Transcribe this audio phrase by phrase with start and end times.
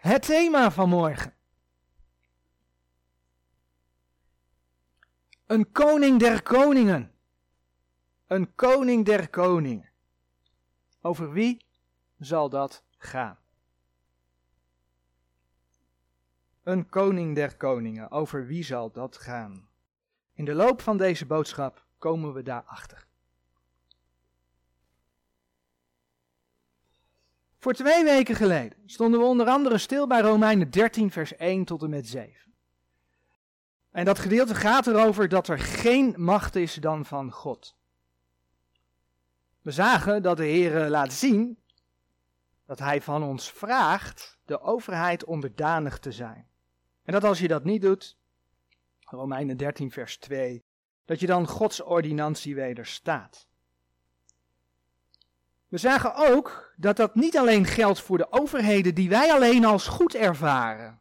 [0.00, 1.34] het thema van morgen.
[5.46, 7.12] Een koning der koningen.
[8.26, 9.88] Een koning der koningen.
[11.00, 11.66] Over wie
[12.18, 13.38] zal dat gaan?
[16.62, 18.10] Een koning der koningen.
[18.10, 19.68] Over wie zal dat gaan?
[20.32, 23.06] In de loop van deze boodschap komen we daarachter.
[27.60, 31.82] Voor twee weken geleden stonden we onder andere stil bij Romeinen 13, vers 1 tot
[31.82, 32.52] en met 7.
[33.90, 37.76] En dat gedeelte gaat erover dat er geen macht is dan van God.
[39.62, 41.58] We zagen dat de Heer laat zien
[42.66, 46.48] dat Hij van ons vraagt de overheid onderdanig te zijn.
[47.02, 48.16] En dat als je dat niet doet,
[49.00, 50.64] Romeinen 13, vers 2,
[51.04, 53.48] dat je dan Gods ordinantie wederstaat.
[55.70, 59.86] We zagen ook dat dat niet alleen geldt voor de overheden die wij alleen als
[59.86, 61.00] goed ervaren,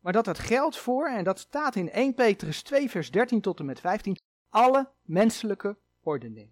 [0.00, 3.58] maar dat dat geldt voor, en dat staat in 1 Petrus 2, vers 13 tot
[3.58, 6.50] en met 15, alle menselijke ordening.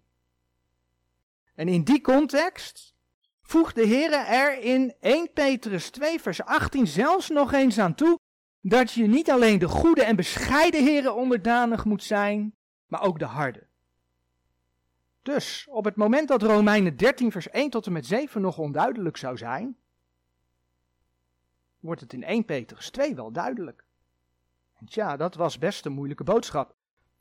[1.55, 2.93] En in die context
[3.41, 8.19] voegt de Heer er in 1 Petrus 2, vers 18 zelfs nog eens aan toe
[8.61, 12.55] dat je niet alleen de goede en bescheiden heren onderdanig moet zijn,
[12.87, 13.69] maar ook de harde.
[15.21, 19.17] Dus op het moment dat Romeinen 13 vers 1 tot en met 7 nog onduidelijk
[19.17, 19.77] zou zijn,
[21.79, 23.83] wordt het in 1 Petrus 2 wel duidelijk.
[24.73, 26.75] En tja, dat was best een moeilijke boodschap.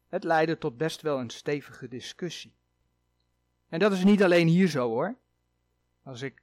[0.09, 2.55] Het leidde tot best wel een stevige discussie.
[3.69, 5.17] En dat is niet alleen hier zo hoor.
[6.03, 6.43] Als ik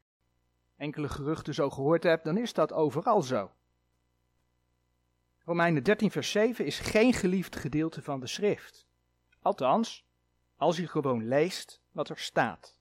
[0.75, 3.51] enkele geruchten zo gehoord heb, dan is dat overal zo.
[5.45, 8.87] Romeinen 13, vers 7 is geen geliefd gedeelte van de schrift.
[9.41, 10.06] Althans,
[10.57, 12.75] als je gewoon leest wat er staat.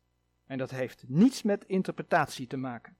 [0.46, 2.96] En dat heeft niets met interpretatie te maken.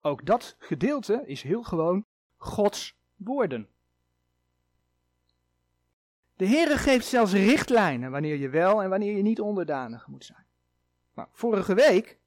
[0.00, 2.04] Ook dat gedeelte is heel gewoon
[2.36, 3.68] Gods woorden.
[6.36, 10.46] De Heere geeft zelfs richtlijnen wanneer je wel en wanneer je niet onderdanig moet zijn.
[11.12, 12.18] Maar vorige week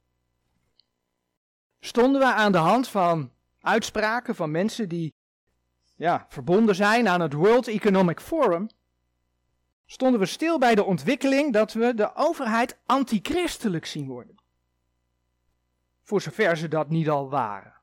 [1.80, 5.14] stonden we aan de hand van uitspraken van mensen die
[5.96, 8.68] ja, verbonden zijn aan het World Economic Forum,
[9.90, 14.36] stonden we stil bij de ontwikkeling dat we de overheid antichristelijk zien worden.
[16.02, 17.74] Voor zover ze dat niet al waren.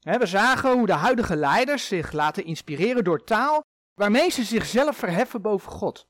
[0.00, 3.64] We zagen hoe de huidige leiders zich laten inspireren door taal
[3.94, 6.06] waarmee ze zichzelf verheffen boven God.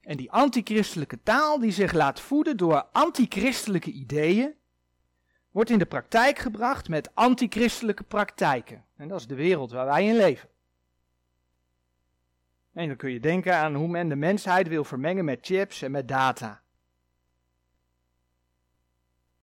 [0.00, 4.54] En die antichristelijke taal die zich laat voeden door antichristelijke ideeën,
[5.50, 8.84] wordt in de praktijk gebracht met antichristelijke praktijken.
[8.96, 10.48] En dat is de wereld waar wij in leven.
[12.76, 15.90] En dan kun je denken aan hoe men de mensheid wil vermengen met chips en
[15.90, 16.62] met data.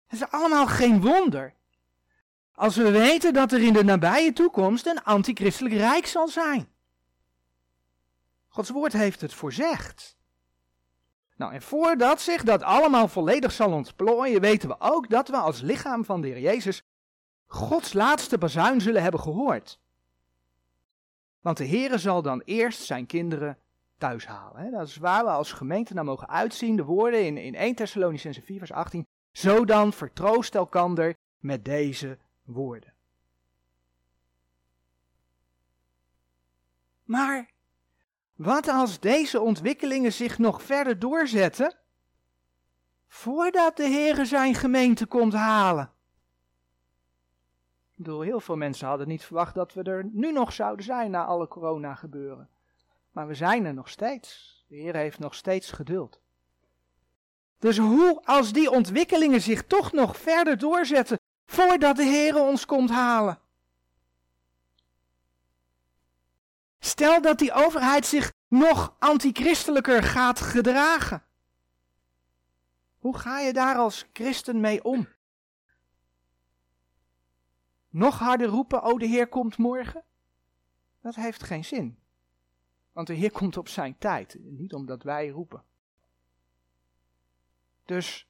[0.06, 1.54] Het is allemaal geen wonder.
[2.54, 6.68] Als we weten dat er in de nabije toekomst een antichristelijk rijk zal zijn.
[8.48, 10.16] Gods woord heeft het voorzegd.
[11.36, 15.60] Nou, en voordat zich dat allemaal volledig zal ontplooien, weten we ook dat we als
[15.60, 16.82] lichaam van de Heer Jezus
[17.46, 19.80] Gods laatste bazuin zullen hebben gehoord.
[21.42, 23.58] Want de Heere zal dan eerst zijn kinderen
[23.98, 24.70] thuis halen.
[24.70, 26.76] Dat is waar we als gemeente naar mogen uitzien.
[26.76, 29.06] De woorden in, in 1 Thessalonicense 4 vers 18.
[29.32, 32.92] Zo dan vertroost elkander met deze woorden.
[37.04, 37.50] Maar
[38.34, 41.74] wat als deze ontwikkelingen zich nog verder doorzetten?
[43.08, 45.90] Voordat de Heere zijn gemeente komt halen.
[48.02, 51.10] Ik bedoel, heel veel mensen hadden niet verwacht dat we er nu nog zouden zijn
[51.10, 52.48] na alle corona gebeuren.
[53.10, 54.64] Maar we zijn er nog steeds.
[54.68, 56.20] De Heer heeft nog steeds geduld.
[57.58, 62.90] Dus hoe als die ontwikkelingen zich toch nog verder doorzetten voordat de Heer ons komt
[62.90, 63.38] halen?
[66.78, 71.22] Stel dat die overheid zich nog antichristelijker gaat gedragen.
[72.98, 75.08] Hoe ga je daar als christen mee om?
[77.92, 80.04] Nog harder roepen, oh de Heer komt morgen?
[81.00, 81.98] Dat heeft geen zin.
[82.92, 85.62] Want de Heer komt op zijn tijd, niet omdat wij roepen.
[87.84, 88.28] Dus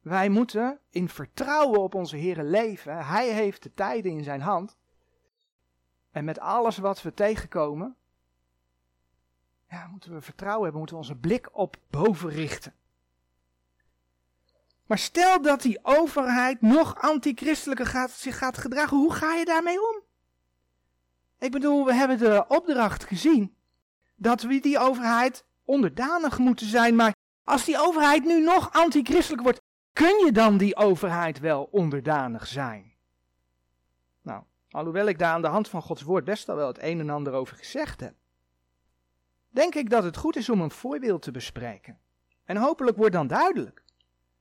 [0.00, 3.06] wij moeten in vertrouwen op onze Heer leven.
[3.06, 4.76] Hij heeft de tijden in zijn hand.
[6.10, 7.96] En met alles wat we tegenkomen,
[9.68, 12.74] ja, moeten we vertrouwen hebben, moeten we onze blik op boven richten.
[14.88, 19.82] Maar stel dat die overheid nog antichristelijker gaat, zich gaat gedragen, hoe ga je daarmee
[19.82, 20.02] om?
[21.38, 23.56] Ik bedoel, we hebben de opdracht gezien
[24.16, 27.14] dat we die overheid onderdanig moeten zijn, maar
[27.44, 29.60] als die overheid nu nog antichristelijk wordt,
[29.92, 32.92] kun je dan die overheid wel onderdanig zijn?
[34.22, 37.00] Nou, alhoewel ik daar aan de hand van Gods woord best al wel het een
[37.00, 38.14] en ander over gezegd heb,
[39.48, 41.98] denk ik dat het goed is om een voorbeeld te bespreken.
[42.44, 43.86] En hopelijk wordt dan duidelijk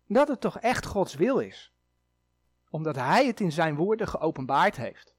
[0.07, 1.73] dat het toch echt Gods wil is.
[2.69, 5.15] Omdat Hij het in Zijn woorden geopenbaard heeft.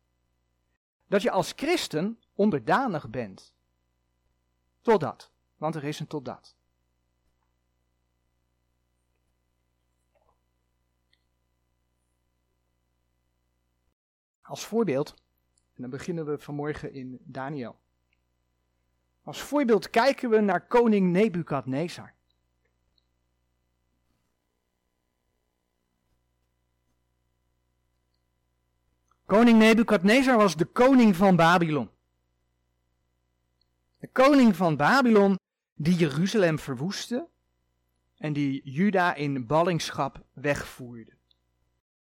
[1.07, 3.55] Dat je als christen onderdanig bent.
[4.81, 6.57] Totdat, want er is een totdat.
[14.43, 15.15] Als voorbeeld,
[15.75, 17.79] en dan beginnen we vanmorgen in Daniel.
[19.23, 22.15] Als voorbeeld kijken we naar koning Nebukadnezar.
[29.29, 31.91] Koning Nebukadnezar was de koning van Babylon.
[33.99, 35.39] De koning van Babylon
[35.75, 37.27] die Jeruzalem verwoestte
[38.17, 41.13] en die Juda in ballingschap wegvoerde.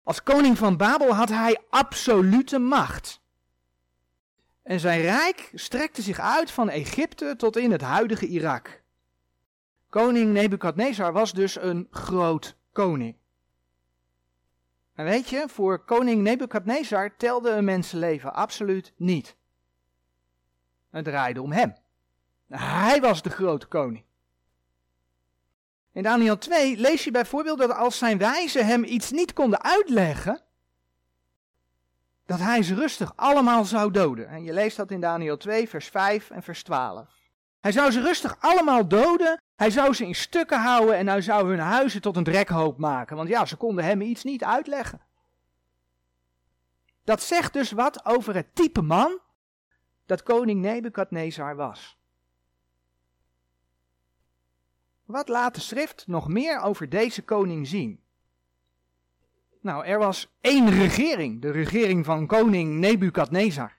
[0.03, 3.21] Als koning van Babel had hij absolute macht.
[4.63, 8.83] En zijn rijk strekte zich uit van Egypte tot in het huidige Irak.
[9.89, 13.15] Koning Nebukadnezar was dus een groot koning.
[14.95, 19.35] En weet je, voor koning Nebukadnezar telde een mensenleven absoluut niet.
[20.89, 21.75] Het draaide om hem.
[22.47, 24.03] Hij was de grote koning.
[25.91, 30.41] In Daniel 2 lees je bijvoorbeeld dat als zijn wijzen hem iets niet konden uitleggen,
[32.25, 34.27] dat hij ze rustig allemaal zou doden.
[34.27, 37.22] En je leest dat in Daniel 2, vers 5 en vers 12.
[37.63, 41.49] Hij zou ze rustig allemaal doden, hij zou ze in stukken houden en hij zou
[41.49, 43.15] hun huizen tot een drekhoop maken.
[43.15, 45.01] Want ja, ze konden hem iets niet uitleggen.
[47.03, 49.19] Dat zegt dus wat over het type man
[50.05, 51.97] dat koning Nebukadnezar was.
[55.05, 58.03] Wat laat de schrift nog meer over deze koning zien?
[59.61, 63.77] Nou, er was één regering, de regering van koning Nebukadnezar.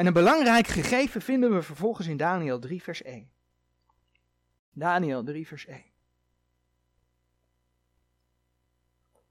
[0.00, 3.30] En een belangrijk gegeven vinden we vervolgens in Daniel 3, vers 1.
[4.72, 5.82] Daniel 3, vers 1.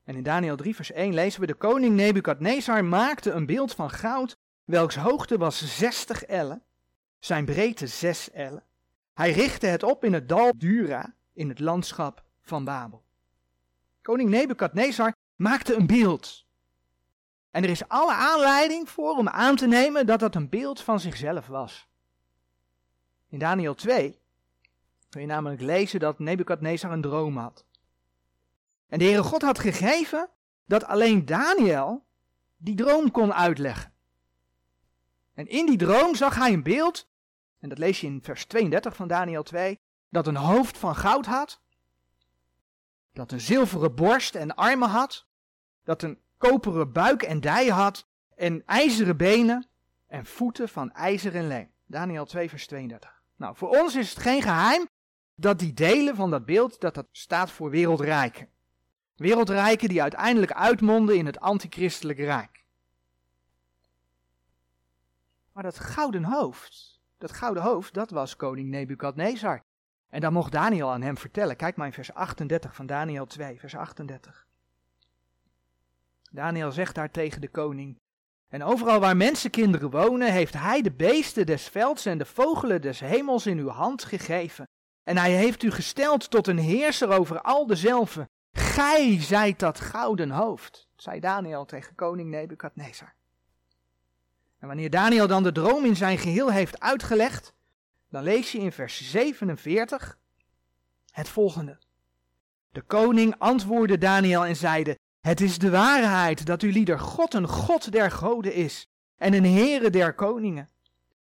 [0.04, 3.89] En in Daniel 3, vers 1 lezen we: De koning Nebukadnezar maakte een beeld van
[3.89, 6.63] goud, welks hoogte was 60 ellen,
[7.19, 8.63] zijn breedte 6 ellen
[9.13, 13.04] hij richtte het op in het dal Dura, in het landschap van Babel.
[14.01, 16.45] Koning Nebukadnezar maakte een beeld.
[17.51, 21.00] En er is alle aanleiding voor om aan te nemen dat dat een beeld van
[21.00, 21.88] zichzelf was.
[23.30, 24.19] In Daniel 2
[25.10, 27.66] kun je namelijk lezen dat Nebukadnezar een droom had.
[28.88, 30.30] En de Heere God had gegeven
[30.66, 32.06] dat alleen Daniel
[32.57, 33.94] die droom kon uitleggen.
[35.34, 37.10] En in die droom zag hij een beeld
[37.60, 39.80] en dat lees je in vers 32 van Daniel 2,
[40.10, 41.62] dat een hoofd van goud had,
[43.13, 45.28] dat een zilveren borst en armen had,
[45.84, 49.68] dat een koperen buik en dij had, en ijzeren benen
[50.08, 51.72] en voeten van ijzer en leem.
[51.86, 53.22] Daniel 2 vers 32.
[53.36, 54.88] Nou, voor ons is het geen geheim
[55.36, 58.50] dat die delen van dat beeld, dat dat staat voor wereldrijken.
[59.16, 62.66] Wereldrijken die uiteindelijk uitmonden in het antichristelijke rijk.
[65.52, 69.64] Maar dat gouden hoofd, dat gouden hoofd, dat was koning Nebukadnezar.
[70.10, 71.56] En dan mocht Daniel aan hem vertellen.
[71.56, 74.48] Kijk maar in vers 38 van Daniel 2, vers 38.
[76.31, 78.00] Daniel zegt daar tegen de koning:
[78.48, 83.00] En overal waar mensenkinderen wonen, heeft hij de beesten des velds en de vogelen des
[83.00, 84.68] hemels in uw hand gegeven.
[85.04, 88.30] En hij heeft u gesteld tot een heerser over al dezelfde.
[88.52, 93.14] Gij zijt dat gouden hoofd, zei Daniel tegen koning Nebukadnezar.
[94.59, 97.54] En wanneer Daniel dan de droom in zijn geheel heeft uitgelegd,
[98.09, 100.18] dan lees je in vers 47
[101.12, 101.78] het volgende.
[102.69, 104.98] De koning antwoordde Daniel en zeide,
[105.30, 109.45] het is de waarheid dat uw lieder God een God der goden is en een
[109.45, 110.69] Heere der koningen,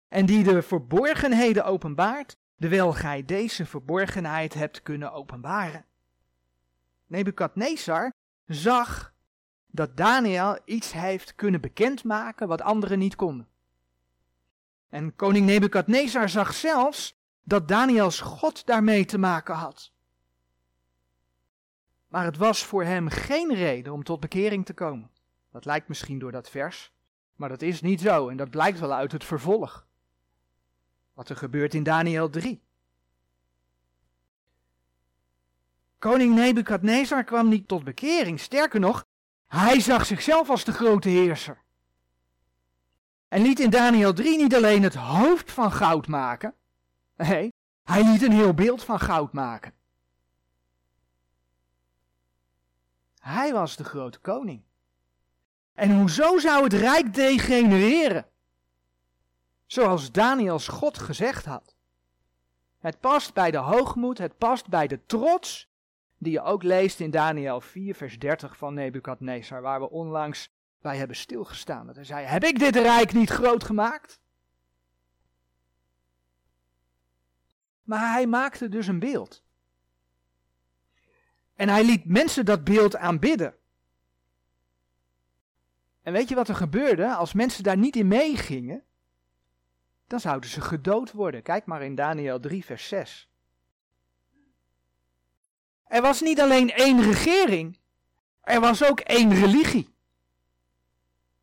[0.08, 5.86] en die de verborgenheden openbaart, terwijl gij deze verborgenheid hebt kunnen openbaren.
[7.08, 8.14] Nebukadnezar
[8.46, 9.14] zag
[9.68, 13.48] dat Daniel iets heeft kunnen bekendmaken wat anderen niet konden.
[14.90, 19.92] En koning Nebukadnezar zag zelfs dat Daniels God daarmee te maken had.
[22.12, 25.12] Maar het was voor hem geen reden om tot bekering te komen.
[25.52, 26.92] Dat lijkt misschien door dat vers,
[27.36, 29.86] maar dat is niet zo en dat blijkt wel uit het vervolg.
[31.14, 32.62] Wat er gebeurt in Daniel 3.
[36.00, 39.06] Koning Nebukadnezar kwam niet tot bekering, sterker nog,
[39.48, 41.62] hij zag zichzelf als de grote heerser.
[43.28, 46.54] En liet in Daniel 3 niet alleen het hoofd van goud maken.
[47.16, 47.54] Nee,
[47.84, 49.74] hij liet een heel beeld van goud maken.
[53.22, 54.62] Hij was de grote koning.
[55.74, 58.26] En hoezo zou het rijk degenereren?
[59.66, 61.76] Zoals Daniels God gezegd had.
[62.80, 65.70] Het past bij de hoogmoed, het past bij de trots,
[66.18, 70.52] die je ook leest in Daniel 4, vers 30 van Nebukadnezar, waar we onlangs
[70.82, 71.86] bij hebben stilgestaan.
[71.86, 74.20] Dat hij zei, heb ik dit rijk niet groot gemaakt?
[77.84, 79.44] Maar hij maakte dus een beeld.
[81.62, 83.56] En hij liet mensen dat beeld aanbidden.
[86.02, 87.16] En weet je wat er gebeurde?
[87.16, 88.84] Als mensen daar niet in meegingen,
[90.08, 91.42] dan zouden ze gedood worden.
[91.42, 93.30] Kijk maar in Daniel 3, vers 6.
[95.84, 97.80] Er was niet alleen één regering,
[98.42, 99.96] er was ook één religie.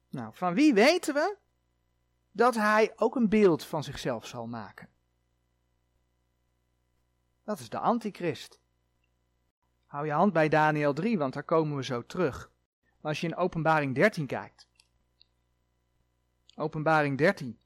[0.08, 1.36] Nou, van wie weten we
[2.30, 4.88] dat hij ook een beeld van zichzelf zal maken?
[7.44, 8.60] Dat is de antichrist.
[9.88, 12.50] Hou je hand bij Daniel 3, want daar komen we zo terug.
[13.00, 14.68] Maar als je in Openbaring 13 kijkt.
[16.54, 17.58] Openbaring 13,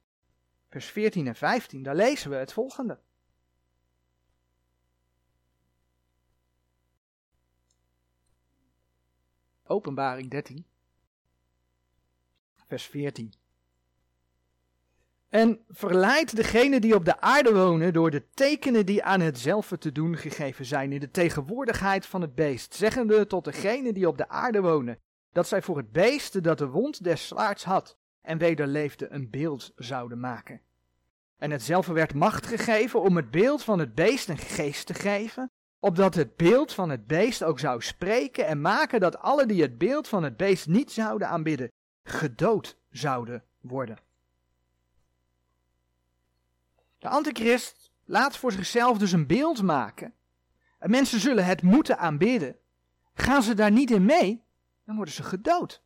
[0.69, 3.01] vers 14 en 15, daar lezen we het volgende.
[9.63, 10.67] Openbaring 13,
[12.67, 13.33] vers 14.
[15.33, 19.93] En verleidt degene die op de aarde wonen door de tekenen die aan hetzelfde te
[19.93, 24.29] doen gegeven zijn in de tegenwoordigheid van het beest, zeggende tot degene die op de
[24.29, 24.99] aarde wonen,
[25.33, 29.31] dat zij voor het beest dat de wond des zwaards had en weder leefde een
[29.31, 30.61] beeld zouden maken.
[31.39, 35.51] En hetzelfde werd macht gegeven om het beeld van het beest een geest te geven,
[35.81, 39.79] opdat het beeld van het beest ook zou spreken en maken dat alle die het
[39.79, 41.71] beeld van het beest niet zouden aanbidden,
[42.03, 44.11] gedood zouden worden.
[47.03, 50.15] De antichrist laat voor zichzelf dus een beeld maken.
[50.79, 52.57] En mensen zullen het moeten aanbidden.
[53.15, 54.45] Gaan ze daar niet in mee,
[54.85, 55.83] dan worden ze gedood.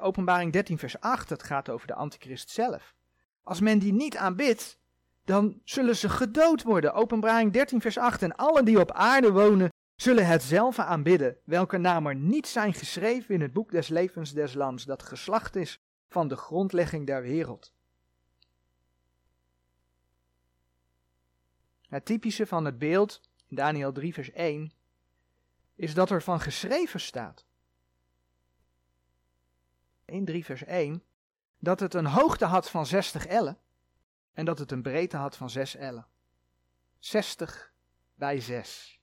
[0.00, 2.94] openbaring 13 vers 8, dat gaat over de antichrist zelf.
[3.42, 4.78] Als men die niet aanbidt,
[5.24, 6.92] dan zullen ze gedood worden.
[6.94, 12.28] Openbaring 13 vers 8, en alle die op aarde wonen, zullen hetzelfde aanbidden, welke namen
[12.28, 16.36] niet zijn geschreven in het boek des levens des lands, dat geslacht is van de
[16.36, 17.76] grondlegging der wereld.
[21.88, 24.72] Het typische van het beeld, Daniel 3 vers 1,
[25.74, 27.46] is dat er van geschreven staat.
[30.04, 31.02] In 3 vers 1,
[31.58, 33.58] dat het een hoogte had van 60 ellen
[34.32, 36.06] en dat het een breedte had van 6 ellen.
[36.98, 37.72] 60
[38.14, 39.00] bij 6.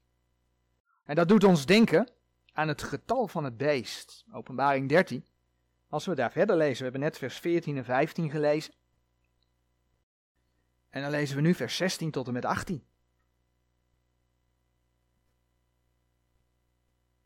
[1.04, 2.10] En dat doet ons denken
[2.54, 5.26] aan het getal van het beest, openbaring 13.
[5.90, 8.74] Als we daar verder lezen, we hebben net vers 14 en 15 gelezen.
[10.96, 12.84] En dan lezen we nu vers 16 tot en met 18.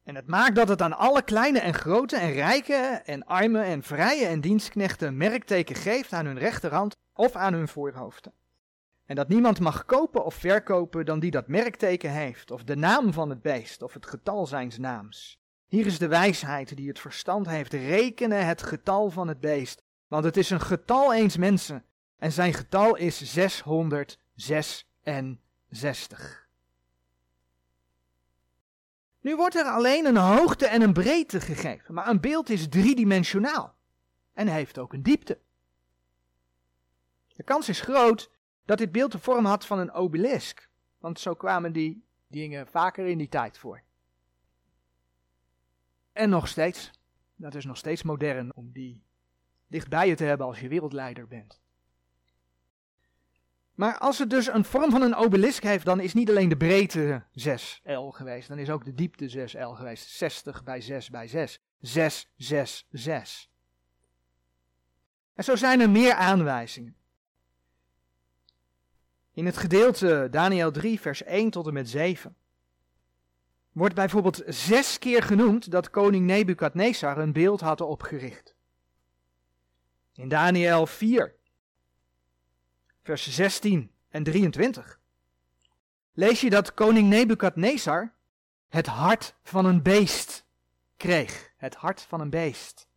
[0.03, 3.83] En het maakt dat het aan alle kleine en grote en rijke en arme en
[3.83, 8.33] vrije en dienstknechten merkteken geeft aan hun rechterhand of aan hun voorhoofden.
[9.05, 13.13] En dat niemand mag kopen of verkopen dan die dat merkteken heeft, of de naam
[13.13, 15.39] van het beest, of het getal zijns naams.
[15.67, 17.73] Hier is de wijsheid die het verstand heeft.
[17.73, 21.83] Rekenen het getal van het beest, want het is een getal eens mensen,
[22.19, 23.33] en zijn getal is
[24.35, 26.47] 666.
[29.21, 33.75] Nu wordt er alleen een hoogte en een breedte gegeven, maar een beeld is driedimensionaal
[34.33, 35.39] en heeft ook een diepte.
[37.35, 38.31] De kans is groot
[38.65, 43.05] dat dit beeld de vorm had van een obelisk, want zo kwamen die dingen vaker
[43.05, 43.81] in die tijd voor.
[46.11, 46.91] En nog steeds,
[47.35, 49.03] dat is nog steeds modern om die
[49.67, 51.61] dichtbij je te hebben als je wereldleider bent.
[53.79, 56.57] Maar als het dus een vorm van een obelisk heeft, dan is niet alleen de
[56.57, 60.09] breedte 6L geweest, dan is ook de diepte 6L geweest.
[60.09, 61.61] 60 bij 6 bij 6.
[61.79, 63.49] 6, 6, 6.
[65.33, 66.95] En zo zijn er meer aanwijzingen.
[69.33, 72.35] In het gedeelte Daniel 3, vers 1 tot en met 7
[73.71, 78.55] wordt bijvoorbeeld zes keer genoemd dat koning Nebukadnezar een beeld had opgericht.
[80.13, 81.37] In Daniel 4
[83.03, 84.99] vers 16 en 23,
[86.13, 88.13] lees je dat koning Nebukadnezar
[88.69, 90.45] het hart van een beest
[90.97, 91.51] kreeg.
[91.57, 92.87] Het hart van een beest.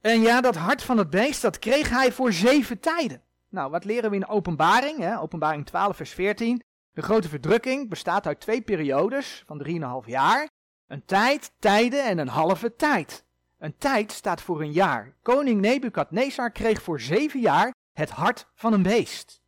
[0.00, 3.22] En ja, dat hart van het beest, dat kreeg hij voor zeven tijden.
[3.48, 4.98] Nou, wat leren we in openbaring?
[4.98, 5.20] Hè?
[5.20, 6.62] Openbaring 12, vers 14.
[6.92, 9.66] De grote verdrukking bestaat uit twee periodes van
[10.04, 10.48] 3,5 jaar.
[10.86, 13.24] Een tijd, tijden en een halve tijd.
[13.58, 15.14] Een tijd staat voor een jaar.
[15.22, 19.40] Koning Nebukadnezar kreeg voor zeven jaar het hart van een beest.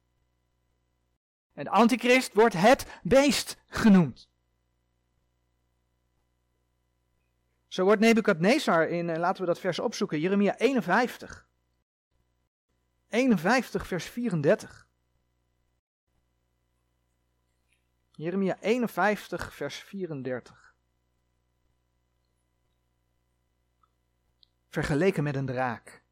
[1.52, 4.28] En de antichrist wordt het beest genoemd.
[7.68, 11.48] Zo wordt Nebukadnezar in, eh, laten we dat vers opzoeken, Jeremia 51.
[13.08, 14.88] 51 vers 34.
[18.10, 20.69] Jeremia 51 vers 34.
[24.70, 26.02] Vergeleken met een draak.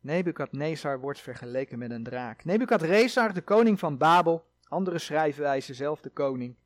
[0.00, 2.44] Nebukadnezar wordt vergeleken met een draak.
[2.44, 6.56] Nebukadnezar, de koning van Babel, andere schrijfwijze, zelf de koning,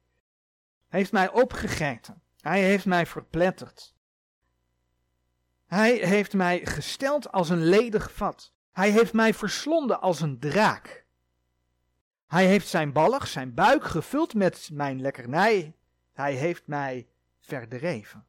[0.89, 2.23] heeft mij opgegeten.
[2.41, 3.95] Hij heeft mij verpletterd.
[5.67, 8.53] Hij heeft mij gesteld als een ledig vat.
[8.73, 11.05] Hij heeft mij verslonden als een draak.
[12.27, 15.75] Hij heeft zijn ballig, zijn buik gevuld met mijn lekkernij.
[16.13, 17.07] Hij heeft mij
[17.41, 18.27] verdreven.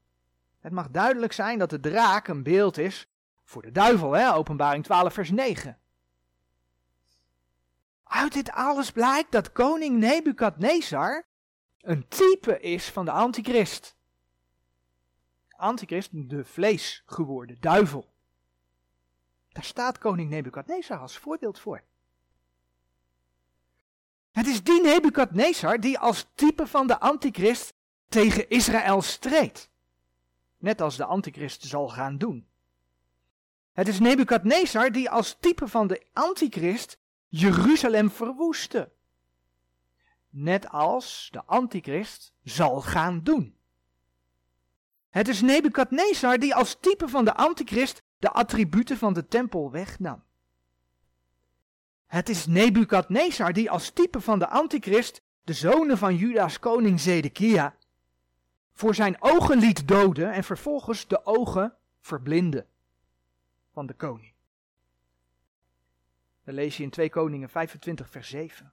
[0.59, 3.07] Het mag duidelijk zijn dat de draak een beeld is
[3.43, 4.33] voor de duivel, hè?
[4.33, 5.77] openbaring 12 vers 9.
[8.03, 11.25] Uit dit alles blijkt dat koning Nebukadnezar
[11.81, 13.95] een type is van de antichrist.
[15.49, 18.13] Antichrist, de vlees geworden duivel.
[19.49, 21.83] Daar staat koning Nebukadnezar als voorbeeld voor.
[24.31, 27.73] Het is die Nebukadnezar die als type van de antichrist
[28.09, 29.69] tegen Israël streed.
[30.57, 32.47] Net als de antichrist zal gaan doen.
[33.71, 38.91] Het is Nebukadnezar die als type van de antichrist Jeruzalem verwoestte.
[40.29, 43.55] Net als de antichrist zal gaan doen.
[45.09, 50.23] Het is Nebukadnezar die als type van de antichrist de attributen van de tempel wegnam.
[52.05, 57.75] Het is Nebukadnezar die als type van de antichrist de zonen van Juda's koning Zedekia
[58.77, 62.65] voor zijn ogen liet doden en vervolgens de ogen verblinden
[63.71, 64.33] van de koning.
[66.43, 68.71] Dat lees je in 2 Koningen 25 vers 7.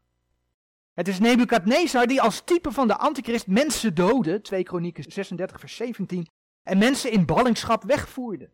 [0.92, 5.76] Het is Nebukadnezar die als type van de antichrist mensen doodde, 2 Kronieken 36 vers
[5.76, 6.28] 17,
[6.62, 8.50] en mensen in ballingschap wegvoerde.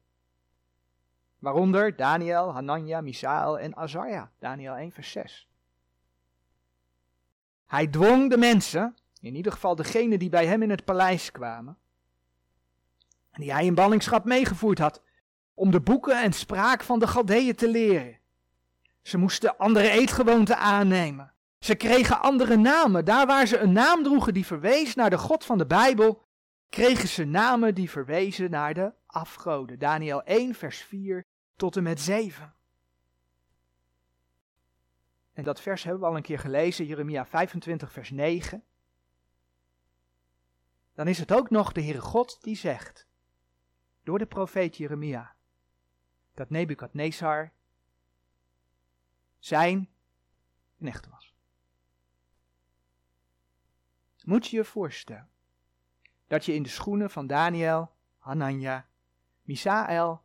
[1.38, 5.48] Waaronder Daniel, Hanania, Misael en Azarja, Daniel 1 vers 6.
[7.66, 11.78] Hij dwong de mensen, in ieder geval degenen die bij hem in het paleis kwamen,
[13.30, 15.02] en die hij in ballingschap meegevoerd had,
[15.54, 18.18] om de boeken en spraak van de Galdeeën te leren.
[19.02, 21.33] Ze moesten andere eetgewoonten aannemen.
[21.59, 23.04] Ze kregen andere namen.
[23.04, 26.22] Daar waar ze een naam droegen die verwees naar de God van de Bijbel,
[26.68, 29.78] kregen ze namen die verwezen naar de afgoden.
[29.78, 32.54] Daniel 1, vers 4 tot en met 7.
[35.33, 38.64] En dat vers hebben we al een keer gelezen, Jeremia 25, vers 9.
[41.00, 43.06] Dan is het ook nog de Heere God die zegt,
[44.02, 45.34] door de profeet Jeremia,
[46.34, 47.52] dat Nebukadnezar
[49.38, 49.88] zijn
[50.78, 51.34] knecht was.
[54.24, 55.30] Moet je je voorstellen
[56.26, 58.86] dat je in de schoenen van Daniel, Hanania,
[59.42, 60.22] Misaël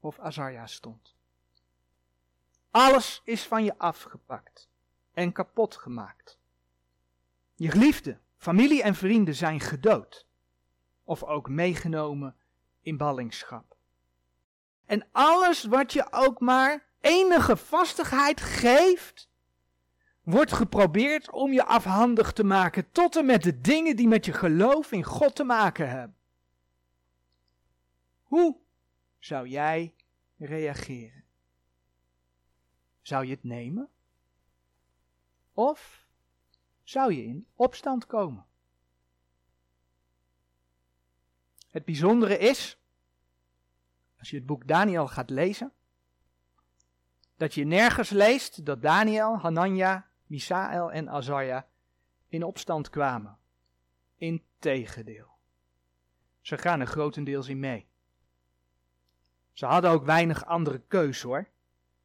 [0.00, 1.14] of Azarja stond.
[2.70, 4.68] Alles is van je afgepakt
[5.12, 6.38] en kapot gemaakt.
[7.54, 10.26] Je geliefde, familie en vrienden zijn gedood
[11.04, 12.36] of ook meegenomen
[12.80, 13.76] in ballingschap.
[14.84, 19.28] En alles wat je ook maar enige vastigheid geeft,
[20.22, 24.32] wordt geprobeerd om je afhandig te maken tot en met de dingen die met je
[24.32, 26.16] geloof in God te maken hebben.
[28.22, 28.56] Hoe
[29.18, 29.94] zou jij
[30.36, 31.24] reageren?
[33.02, 33.88] Zou je het nemen?
[35.52, 36.05] Of
[36.88, 38.46] zou je in opstand komen?
[41.70, 42.78] Het bijzondere is,
[44.18, 45.72] als je het boek Daniel gaat lezen,
[47.36, 51.68] dat je nergens leest dat Daniel, Hanania, Misaël en Azarja
[52.28, 53.38] in opstand kwamen.
[54.16, 55.28] Integendeel.
[56.40, 57.86] Ze gaan er grotendeels in mee.
[59.52, 61.48] Ze hadden ook weinig andere keus hoor,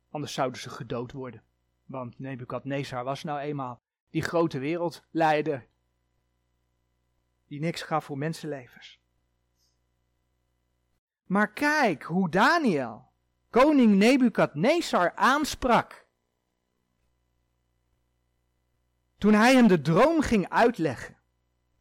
[0.09, 1.43] anders zouden ze gedood worden.
[1.85, 5.67] Want Nebukadnezar was nou eenmaal die grote wereldleider
[7.47, 8.99] die niks gaf voor mensenlevens.
[11.25, 13.09] Maar kijk hoe Daniel
[13.49, 16.05] koning Nebukadnezar aansprak.
[19.17, 21.17] Toen hij hem de droom ging uitleggen.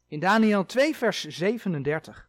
[0.07, 2.29] In Daniel 2, vers 37.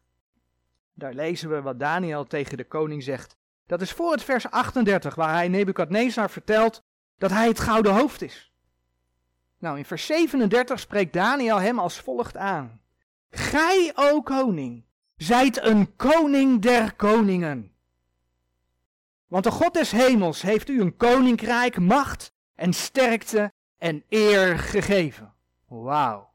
[0.93, 3.37] Daar lezen we wat Daniel tegen de koning zegt.
[3.65, 6.83] Dat is voor het vers 38, waar hij Nebukadnezar vertelt
[7.17, 8.50] dat hij het gouden hoofd is.
[9.61, 12.81] Nou, in vers 37 spreekt Daniel hem als volgt aan.
[13.29, 17.75] Gij, o koning, zijt een koning der koningen.
[19.27, 25.33] Want de God des hemels heeft u een koninkrijk, macht en sterkte en eer gegeven.
[25.67, 26.33] Wauw.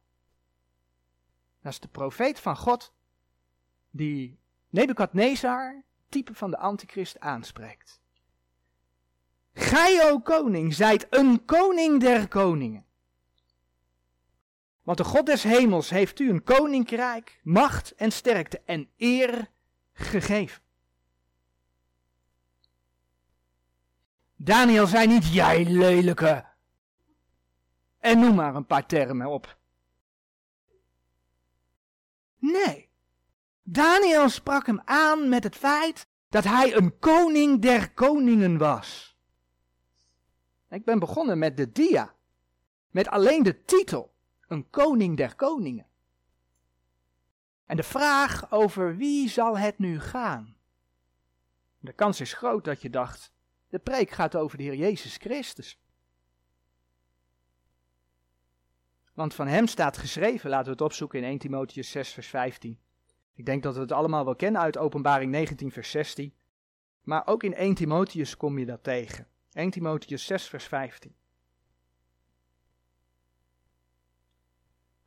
[1.63, 2.93] Dat is de profeet van God
[3.91, 4.39] die
[4.71, 8.01] Nebukadnezar, type van de antichrist, aanspreekt.
[9.53, 12.86] Gij, o koning, zijt een koning der koningen.
[14.87, 19.51] Want de God des hemels heeft u een koninkrijk, macht en sterkte en eer
[19.93, 20.63] gegeven.
[24.37, 26.45] Daniel zei niet, jij lelijke.
[27.99, 29.59] En noem maar een paar termen op.
[32.39, 32.89] Nee.
[33.63, 39.17] Daniel sprak hem aan met het feit dat hij een koning der koningen was.
[40.69, 42.15] Ik ben begonnen met de dia.
[42.91, 44.15] Met alleen de titel.
[44.47, 45.87] Een koning der koningen.
[47.67, 50.57] En de vraag over wie zal het nu gaan?
[51.79, 53.33] De kans is groot dat je dacht,
[53.69, 55.81] de preek gaat over de Heer Jezus Christus.
[59.15, 62.79] Want van hem staat geschreven, laten we het opzoeken in 1 Timotheus 6 vers 15.
[63.35, 66.35] Ik denk dat we het allemaal wel kennen uit Openbaring 19 vers 16.
[67.03, 69.27] Maar ook in 1 Timotheus kom je dat tegen.
[69.53, 71.15] 1 Timotheus 6 vers 15.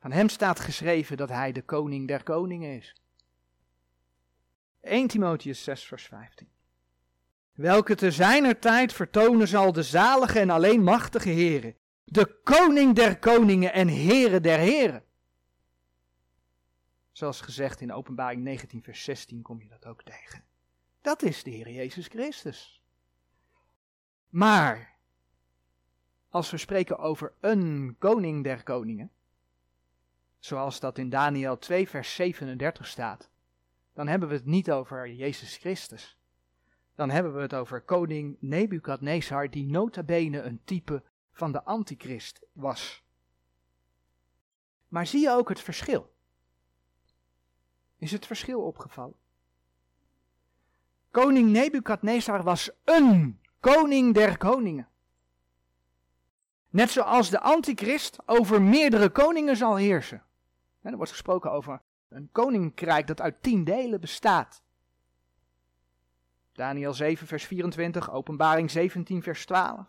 [0.00, 2.94] Van hem staat geschreven dat hij de koning der koningen is.
[4.80, 6.48] 1 Timotheus 6 vers 15.
[7.52, 13.18] Welke te zijner tijd vertonen zal de zalige en alleen machtige heren, de koning der
[13.18, 15.04] koningen en heren der heren.
[17.12, 20.44] Zoals gezegd in openbaring 19 vers 16 kom je dat ook tegen.
[21.00, 22.82] Dat is de Heer Jezus Christus.
[24.28, 24.96] Maar,
[26.28, 29.10] als we spreken over een koning der koningen,
[30.40, 33.30] zoals dat in Daniel 2 vers 37 staat,
[33.92, 36.18] dan hebben we het niet over Jezus Christus.
[36.94, 42.40] Dan hebben we het over koning Nebukadnezar, die nota bene een type van de antichrist
[42.52, 43.04] was.
[44.88, 46.14] Maar zie je ook het verschil?
[47.96, 49.16] Is het verschil opgevallen?
[51.10, 54.88] Koning Nebukadnezar was een koning der koningen.
[56.70, 60.24] Net zoals de antichrist over meerdere koningen zal heersen.
[60.82, 64.62] Er wordt gesproken over een koninkrijk dat uit tien delen bestaat.
[66.52, 69.86] Daniel 7, vers 24, Openbaring 17, vers 12.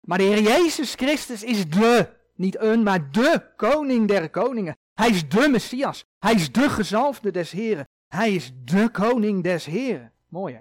[0.00, 4.76] Maar de Heer Jezus Christus is de, niet een, maar de koning der koningen.
[4.94, 6.04] Hij is de Messias.
[6.18, 7.88] Hij is de gezalfde des Heren.
[8.08, 10.12] Hij is de koning des Heren.
[10.28, 10.60] Mooi hè?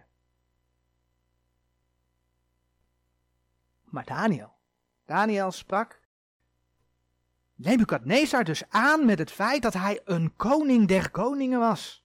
[3.84, 4.54] Maar Daniel,
[5.06, 5.99] Daniel sprak
[7.60, 12.04] Nebukadnezar dus aan met het feit dat hij een koning der koningen was.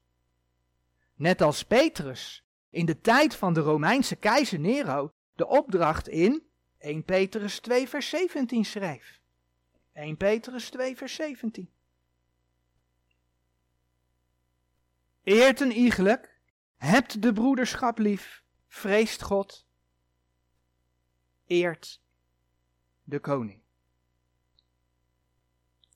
[1.14, 6.42] Net als Petrus in de tijd van de Romeinse keizer Nero de opdracht in
[6.78, 9.20] 1 Petrus 2 vers 17 schrijf.
[9.92, 11.70] 1 Petrus 2 vers 17.
[15.22, 16.40] Eert een iegelijk,
[16.76, 19.66] hebt de broederschap lief, vreest God,
[21.46, 22.00] eert
[23.02, 23.63] de koning.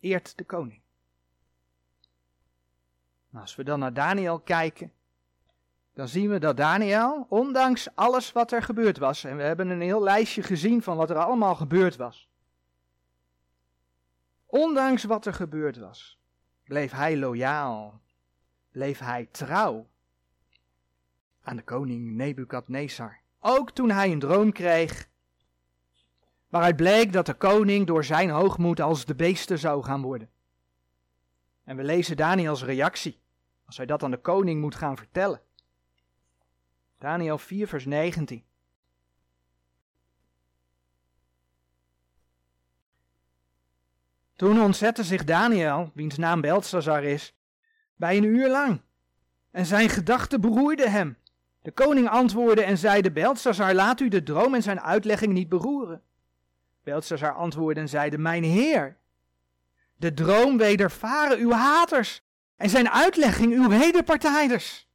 [0.00, 0.80] Eert de koning.
[3.30, 4.92] Nou, als we dan naar Daniel kijken,
[5.92, 9.80] dan zien we dat Daniel, ondanks alles wat er gebeurd was, en we hebben een
[9.80, 12.28] heel lijstje gezien van wat er allemaal gebeurd was,
[14.46, 16.18] ondanks wat er gebeurd was,
[16.64, 18.00] bleef hij loyaal,
[18.70, 19.88] bleef hij trouw
[21.42, 23.20] aan de koning Nebukadnezar.
[23.40, 25.08] Ook toen hij een droom kreeg,
[26.48, 30.30] waaruit bleek dat de koning door zijn hoogmoed als de beesten zou gaan worden.
[31.64, 33.20] En we lezen Daniels reactie,
[33.66, 35.40] als hij dat aan de koning moet gaan vertellen.
[36.98, 38.44] Daniel 4, vers 19.
[44.36, 47.34] Toen ontzette zich Daniel, wiens naam Belshazzar is,
[47.96, 48.80] bij een uur lang.
[49.50, 51.16] En zijn gedachten beroerden hem.
[51.62, 56.02] De koning antwoordde en zeide, Belshazzar, laat u de droom en zijn uitlegging niet beroeren.
[56.88, 58.96] Belshazzar antwoordde en zeide, mijn heer,
[59.96, 62.22] de droom wedervaren uw haters
[62.56, 64.88] en zijn uitlegging uw wederpartijders.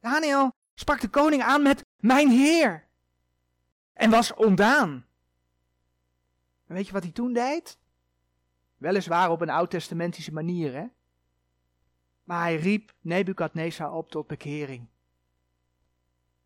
[0.00, 2.86] Daniel sprak de koning aan met mijn heer.
[3.92, 5.06] En was ondaan.
[6.66, 7.78] En weet je wat hij toen deed?
[8.76, 10.86] Weliswaar op een oud-testamentische manier, hè?
[12.24, 14.88] Maar hij riep Nebukadnezar op tot bekering.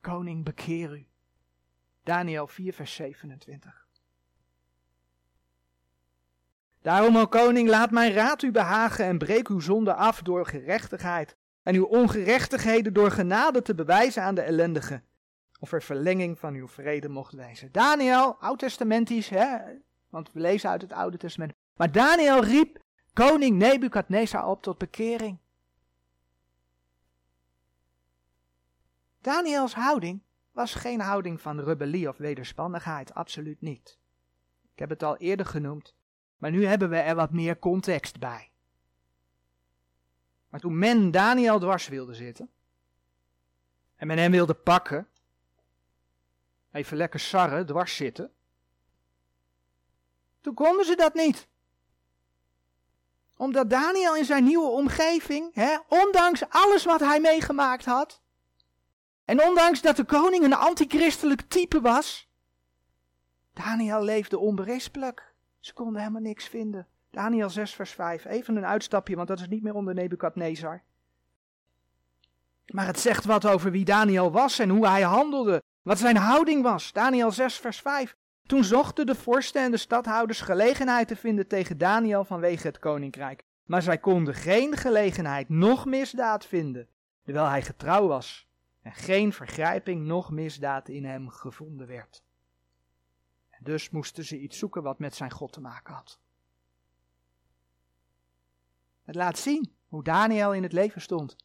[0.01, 1.07] Koning, bekeer u.
[2.07, 3.87] Daniel 4, vers 27.
[6.83, 11.37] Daarom, o koning, laat mijn raad u behagen en breek uw zonde af door gerechtigheid
[11.63, 15.05] en uw ongerechtigheden door genade te bewijzen aan de ellendigen,
[15.59, 17.73] of er verlenging van uw vrede mocht wezen.
[17.73, 19.59] Daniel, oud-testamentisch, hè,
[20.09, 21.53] want we lezen uit het Oude Testament.
[21.77, 22.79] Maar Daniel riep
[23.13, 25.39] koning Nebukadnezar op tot bekering.
[29.21, 30.25] Daniels houding
[30.57, 33.99] was geen houding van rebellie of wederspannigheid, absoluut niet.
[34.73, 35.95] Ik heb het al eerder genoemd,
[36.37, 38.51] maar nu hebben we er wat meer context bij.
[40.49, 42.51] Maar toen men Daniel dwars wilde zitten,
[43.97, 45.09] en men hem wilde pakken,
[46.73, 48.33] even lekker sarren, dwars zitten,
[50.41, 51.49] toen konden ze dat niet.
[53.37, 58.25] Omdat Daniel in zijn nieuwe omgeving, hè, ondanks alles wat hij meegemaakt had,
[59.27, 62.29] en ondanks dat de koning een antichristelijk type was,
[63.53, 65.35] Daniel leefde onberispelijk.
[65.61, 66.87] Ze konden helemaal niks vinden.
[67.11, 68.25] Daniel 6, vers 5.
[68.25, 70.83] Even een uitstapje, want dat is niet meer onder Nebukadnezar.
[72.67, 76.63] Maar het zegt wat over wie Daniel was en hoe hij handelde, wat zijn houding
[76.63, 76.93] was.
[76.93, 78.17] Daniel 6, vers 5.
[78.47, 83.43] Toen zochten de vorsten en de stadhouders gelegenheid te vinden tegen Daniel vanwege het koninkrijk.
[83.65, 86.89] Maar zij konden geen gelegenheid, noch misdaad vinden,
[87.25, 88.47] terwijl hij getrouw was
[88.87, 92.23] en geen vergrijping, noch misdaad in hem gevonden werd.
[93.51, 96.19] En dus moesten ze iets zoeken wat met zijn God te maken had.
[99.05, 101.37] Het laat zien hoe Daniel in het leven stond.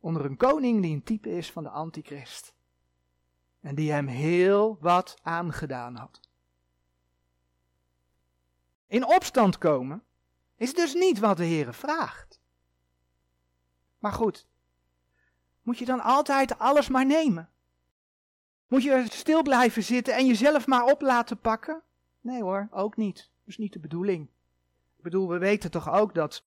[0.00, 2.54] Onder een koning die een type is van de antichrist.
[3.60, 6.20] En die hem heel wat aangedaan had.
[8.86, 10.04] In opstand komen
[10.56, 12.40] is dus niet wat de Heere vraagt.
[13.98, 14.48] Maar goed,
[15.70, 17.48] moet je dan altijd alles maar nemen?
[18.66, 21.82] Moet je stil blijven zitten en jezelf maar op laten pakken?
[22.20, 23.16] Nee hoor, ook niet.
[23.16, 24.28] Dat is niet de bedoeling.
[24.96, 26.44] Ik bedoel, we weten toch ook dat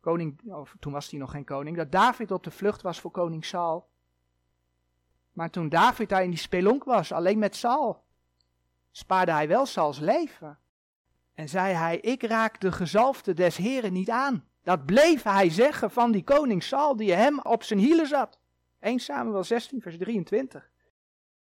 [0.00, 3.10] koning, of toen was hij nog geen koning, dat David op de vlucht was voor
[3.10, 3.88] koning Saul.
[5.32, 8.02] Maar toen David daar in die spelonk was, alleen met Saul,
[8.90, 10.58] spaarde hij wel Sauls leven.
[11.34, 14.44] En zei hij, ik raak de gezalfde des heren niet aan.
[14.62, 18.38] Dat bleef hij zeggen van die koning Saul die hem op zijn hielen zat.
[18.80, 20.70] 1 Samuel 16 vers 23.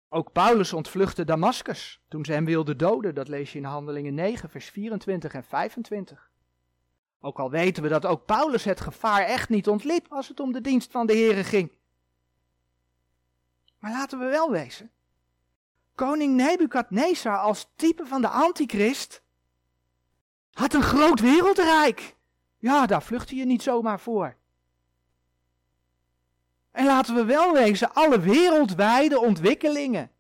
[0.09, 3.15] Ook Paulus ontvluchtte Damascus toen ze hem wilden doden.
[3.15, 6.31] Dat lees je in Handelingen 9 vers 24 en 25.
[7.21, 10.53] Ook al weten we dat ook Paulus het gevaar echt niet ontliep als het om
[10.53, 11.73] de dienst van de Here ging.
[13.79, 14.91] Maar laten we wel wezen.
[15.95, 19.23] Koning Nebukadnezar als type van de antichrist
[20.53, 22.17] had een groot wereldrijk.
[22.59, 24.37] Ja, daar vluchtte je niet zomaar voor.
[26.75, 30.11] En laten we wel wezen, alle wereldwijde ontwikkelingen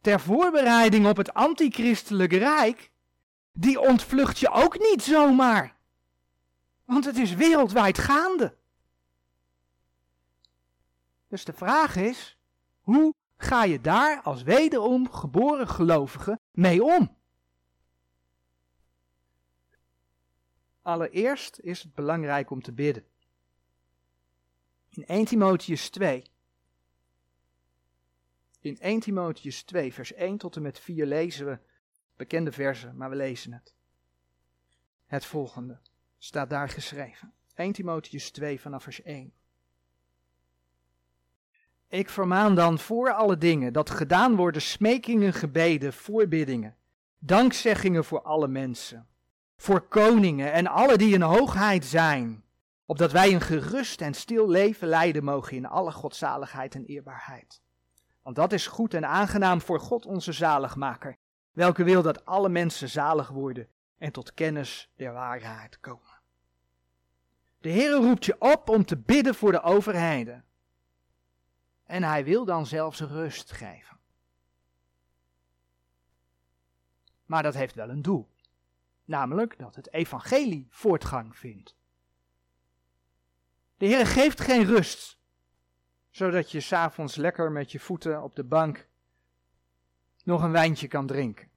[0.00, 2.90] ter voorbereiding op het antichristelijke rijk,
[3.52, 5.76] die ontvlucht je ook niet zomaar.
[6.84, 8.56] Want het is wereldwijd gaande.
[11.28, 12.38] Dus de vraag is,
[12.80, 17.16] hoe ga je daar als wederom geboren gelovige mee om?
[20.82, 23.04] Allereerst is het belangrijk om te bidden.
[24.96, 26.24] In 1 Timotheus 2.
[28.60, 31.58] In 1 Timotheus 2, vers 1 tot en met 4 lezen we
[32.16, 33.74] bekende versen, maar we lezen het.
[35.06, 35.78] Het volgende
[36.18, 37.32] staat daar geschreven.
[37.54, 39.32] 1 Timotheus 2 vanaf vers 1.
[41.88, 46.76] Ik vermaan dan voor alle dingen dat gedaan worden smekingen, gebeden, voorbiddingen,
[47.18, 49.08] dankzeggingen voor alle mensen,
[49.56, 52.43] voor koningen en alle die in hoogheid zijn,
[52.86, 57.62] opdat wij een gerust en stil leven leiden mogen in alle godzaligheid en eerbaarheid.
[58.22, 61.16] Want dat is goed en aangenaam voor God onze zaligmaker,
[61.52, 63.68] welke wil dat alle mensen zalig worden
[63.98, 66.20] en tot kennis der waarheid komen.
[67.60, 70.44] De Heer roept je op om te bidden voor de overheden.
[71.84, 73.98] En hij wil dan zelfs rust geven.
[77.26, 78.28] Maar dat heeft wel een doel.
[79.04, 81.76] Namelijk dat het evangelie voortgang vindt.
[83.76, 85.18] De Heer geeft geen rust,
[86.10, 88.88] zodat je s'avonds lekker met je voeten op de bank
[90.24, 91.48] nog een wijntje kan drinken.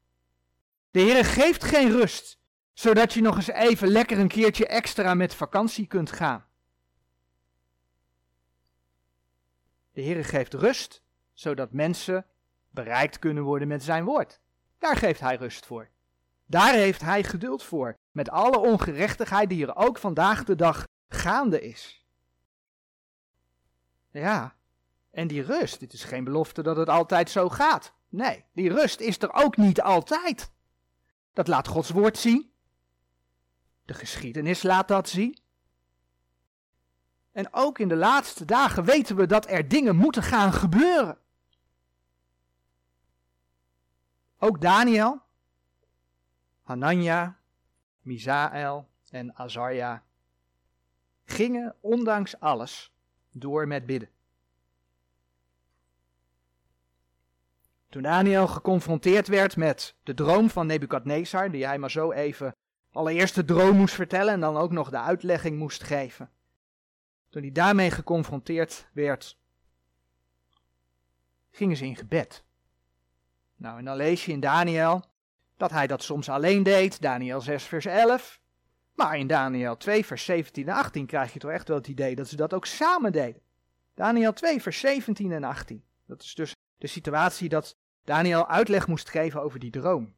[0.92, 2.40] De Heer geeft geen rust,
[2.74, 6.46] zodat je nog eens even lekker een keertje extra met vakantie kunt gaan.
[9.92, 11.02] De Heer geeft rust,
[11.34, 12.26] zodat mensen
[12.70, 14.40] bereikt kunnen worden met zijn woord.
[14.78, 15.90] Daar geeft hij rust voor.
[16.46, 21.62] Daar heeft hij geduld voor, met alle ongerechtigheid die er ook vandaag de dag gaande
[21.62, 22.07] is.
[24.12, 24.56] Ja,
[25.12, 27.94] en die rust, dit is geen belofte dat het altijd zo gaat.
[28.10, 30.52] Nee, die rust is er ook niet altijd.
[31.34, 32.52] Dat laat Gods woord zien.
[33.86, 35.40] De geschiedenis laat dat zien.
[37.32, 41.18] En ook in de laatste dagen weten we dat er dingen moeten gaan gebeuren.
[44.38, 45.22] Ook Daniel,
[46.62, 47.40] Hanania,
[48.02, 50.04] Misael en Azarja
[51.26, 52.92] gingen ondanks alles
[53.40, 54.10] door met bidden.
[57.90, 62.56] Toen Daniel geconfronteerd werd met de droom van Nebukadnezar, die hij maar zo even
[62.92, 66.30] allereerst de droom moest vertellen en dan ook nog de uitlegging moest geven.
[67.30, 69.38] Toen hij daarmee geconfronteerd werd,
[71.52, 72.44] gingen ze in gebed.
[73.56, 75.04] Nou, en dan lees je in Daniel
[75.58, 78.40] dat hij dat soms alleen deed, Daniel 6 vers 11.
[78.98, 82.16] Maar in Daniel 2 vers 17 en 18 krijg je toch echt wel het idee
[82.16, 83.42] dat ze dat ook samen deden.
[83.94, 85.84] Daniel 2 vers 17 en 18.
[86.06, 90.16] Dat is dus de situatie dat Daniel uitleg moest geven over die droom.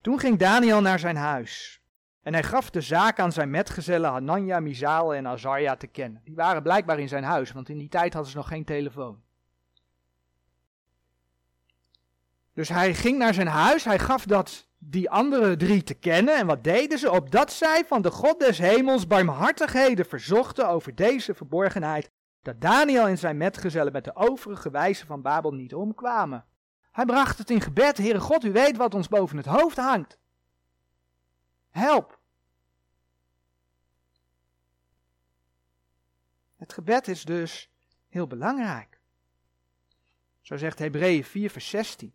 [0.00, 1.82] Toen ging Daniel naar zijn huis.
[2.22, 6.20] En hij gaf de zaak aan zijn metgezellen Hanania, Misaal en Azarja te kennen.
[6.24, 9.22] Die waren blijkbaar in zijn huis, want in die tijd hadden ze nog geen telefoon.
[12.54, 16.36] Dus hij ging naar zijn huis, hij gaf dat die andere drie te kennen.
[16.36, 17.10] En wat deden ze?
[17.10, 22.10] Opdat zij van de God des hemels barmhartigheden verzochten over deze verborgenheid,
[22.42, 26.44] dat Daniel en zijn metgezellen met de overige wijzen van Babel niet omkwamen.
[26.92, 30.18] Hij bracht het in gebed, Heere God, u weet wat ons boven het hoofd hangt.
[31.70, 32.18] Help.
[36.56, 37.70] Het gebed is dus
[38.08, 39.00] heel belangrijk.
[40.40, 42.14] Zo zegt Hebreeën 4 vers 16.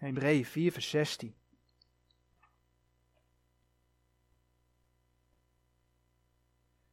[0.00, 1.34] Hebreeën 4 vers 16.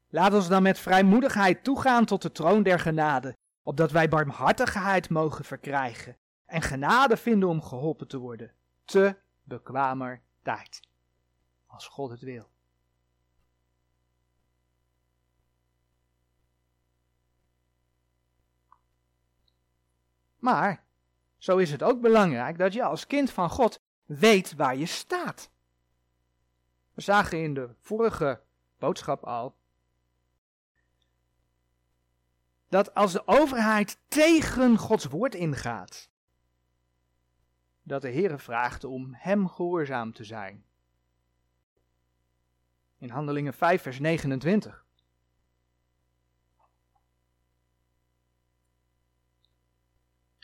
[0.09, 5.45] Laat ons dan met vrijmoedigheid toegaan tot de troon der genade, opdat wij barmhartigheid mogen
[5.45, 8.53] verkrijgen en genade vinden om geholpen te worden,
[8.85, 10.79] te bekwamer tijd,
[11.65, 12.49] als God het wil.
[20.39, 20.86] Maar
[21.47, 25.51] zo is het ook belangrijk dat je als kind van God weet waar je staat.
[26.93, 28.41] We zagen in de vorige
[28.77, 29.55] boodschap al
[32.69, 36.09] dat als de overheid tegen Gods woord ingaat,
[37.83, 40.65] dat de Heere vraagt om hem gehoorzaam te zijn.
[42.97, 44.86] In Handelingen 5, vers 29.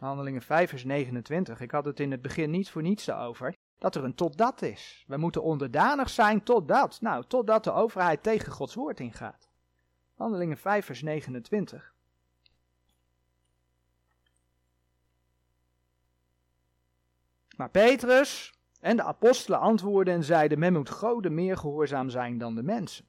[0.03, 1.59] Handelingen 5, vers 29.
[1.61, 3.55] Ik had het in het begin niet voor niets over.
[3.77, 5.03] Dat er een totdat is.
[5.07, 7.01] We moeten onderdanig zijn totdat.
[7.01, 9.49] Nou, totdat de overheid tegen Gods woord ingaat.
[10.15, 11.93] Handelingen 5, vers 29.
[17.57, 22.55] Maar Petrus en de apostelen antwoordden en zeiden: Men moet God meer gehoorzaam zijn dan
[22.55, 23.05] de mensen.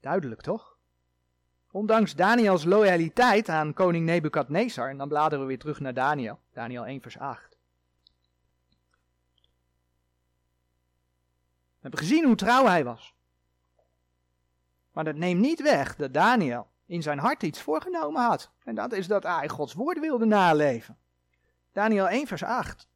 [0.00, 0.75] Duidelijk toch?
[1.76, 6.86] Ondanks Daniels loyaliteit aan koning Nebukadnezar, en dan bladeren we weer terug naar Daniel, Daniel
[6.86, 7.56] 1 vers 8.
[11.68, 13.14] We hebben gezien hoe trouw hij was.
[14.92, 18.50] Maar dat neemt niet weg dat Daniel in zijn hart iets voorgenomen had.
[18.64, 20.96] En dat is dat hij Gods woord wilde naleven.
[21.72, 22.88] Daniel 1 vers 8.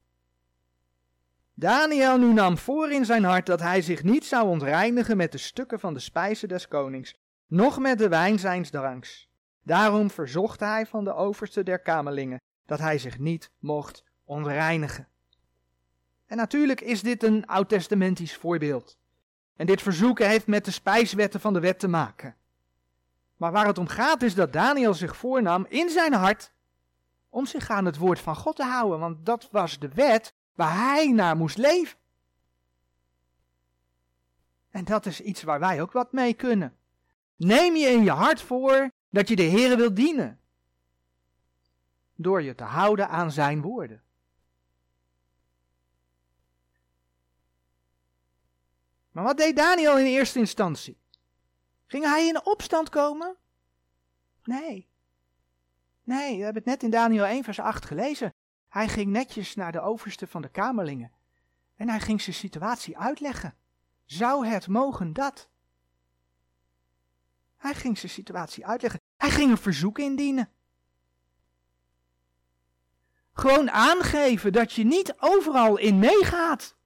[1.55, 5.39] Daniel nu nam voor in zijn hart dat hij zich niet zou ontreinigen met de
[5.39, 7.15] stukken van de spijzen des konings,
[7.51, 9.29] noch met de wijn zijns dranks.
[9.63, 15.09] Daarom verzocht hij van de overste der kamerlingen dat hij zich niet mocht ontreinigen.
[16.27, 18.99] En natuurlijk is dit een oud-testamentisch voorbeeld.
[19.57, 22.37] En dit verzoeken heeft met de spijswetten van de wet te maken.
[23.37, 26.53] Maar waar het om gaat is dat Daniel zich voornam in zijn hart
[27.29, 30.77] om zich aan het woord van God te houden, want dat was de wet waar
[30.77, 31.99] hij naar moest leven.
[34.71, 36.77] En dat is iets waar wij ook wat mee kunnen.
[37.43, 40.41] Neem je in je hart voor dat je de Heer wil dienen.
[42.15, 44.03] Door je te houden aan zijn woorden.
[49.11, 50.99] Maar wat deed Daniel in eerste instantie?
[51.87, 53.37] Ging hij in opstand komen?
[54.45, 54.89] Nee.
[56.03, 58.35] Nee, we hebben het net in Daniel 1 vers 8 gelezen.
[58.69, 61.13] Hij ging netjes naar de overste van de kamerlingen.
[61.77, 63.55] En hij ging zijn situatie uitleggen.
[64.05, 65.49] Zou het mogen dat?
[67.61, 69.01] Hij ging zijn situatie uitleggen.
[69.17, 70.51] Hij ging een verzoek indienen.
[73.33, 76.77] Gewoon aangeven dat je niet overal in meegaat.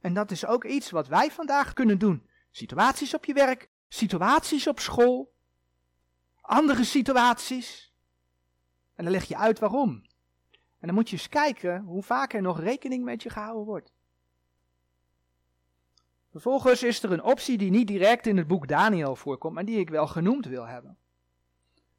[0.00, 2.28] En dat is ook iets wat wij vandaag kunnen doen.
[2.50, 5.34] Situaties op je werk, situaties op school,
[6.40, 7.94] andere situaties.
[8.94, 10.02] En dan leg je uit waarom.
[10.50, 13.92] En dan moet je eens kijken hoe vaak er nog rekening met je gehouden wordt.
[16.32, 19.78] Vervolgens is er een optie die niet direct in het boek Daniel voorkomt, maar die
[19.78, 20.96] ik wel genoemd wil hebben.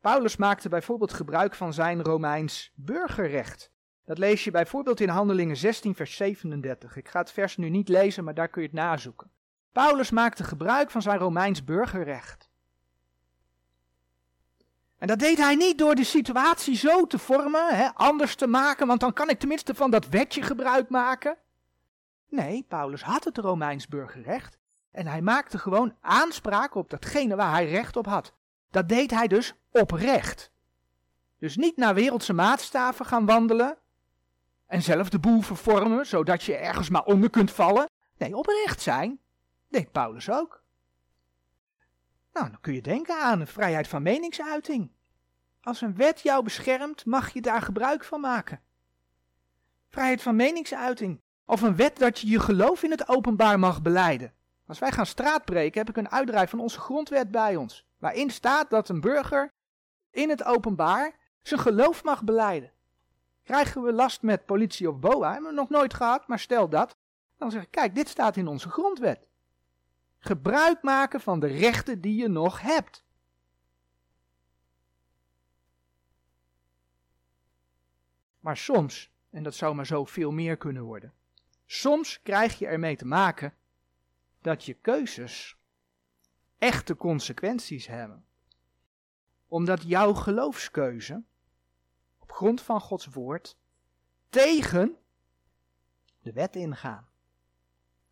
[0.02, 3.72] Paulus maakte bijvoorbeeld gebruik van zijn Romeins burgerrecht.
[4.06, 6.98] Dat lees je bijvoorbeeld in Handelingen 16, vers 37.
[6.98, 9.32] Ik ga het vers nu niet lezen, maar daar kun je het nazoeken.
[9.72, 12.50] Paulus maakte gebruik van zijn Romeins burgerrecht.
[14.98, 18.88] En dat deed hij niet door de situatie zo te vormen, hè, anders te maken,
[18.88, 21.38] want dan kan ik tenminste van dat wetje gebruik maken.
[22.30, 24.58] Nee, Paulus had het Romeins burgerrecht
[24.92, 28.34] en hij maakte gewoon aanspraak op datgene waar hij recht op had.
[28.72, 30.52] Dat deed hij dus oprecht.
[31.40, 33.78] Dus niet naar wereldse maatstaven gaan wandelen
[34.66, 37.90] en zelf de boel vervormen, zodat je ergens maar onder kunt vallen.
[38.18, 39.20] Nee, oprecht zijn,
[39.70, 40.64] deed Paulus ook.
[42.34, 44.92] Nou, dan kun je denken aan vrijheid van meningsuiting.
[45.62, 48.62] Als een wet jou beschermt, mag je daar gebruik van maken.
[49.90, 51.22] Vrijheid van meningsuiting.
[51.46, 54.34] Of een wet dat je je geloof in het openbaar mag beleiden.
[54.68, 57.86] Als wij gaan straatbreken, heb ik een uitdrijf van onze grondwet bij ons.
[57.98, 59.52] Waarin staat dat een burger
[60.12, 62.72] in het openbaar zijn geloof mag beleiden.
[63.44, 65.32] Krijgen we last met politie of BOA?
[65.32, 66.96] Hebben we nog nooit gehad, maar stel dat.
[67.38, 69.28] Dan zeg ik, kijk, dit staat in onze grondwet.
[70.20, 73.04] Gebruik maken van de rechten die je nog hebt.
[78.40, 81.14] Maar soms, en dat zou maar zo veel meer kunnen worden,
[81.66, 83.54] soms krijg je ermee te maken
[84.42, 85.58] dat je keuzes
[86.58, 88.26] echte consequenties hebben.
[89.48, 91.24] Omdat jouw geloofskeuze
[92.20, 93.58] op grond van Gods woord
[94.30, 94.98] tegen
[96.22, 97.08] de wet ingaan.